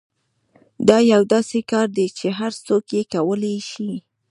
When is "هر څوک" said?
2.39-2.83